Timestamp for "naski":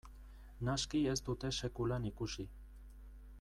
0.69-1.01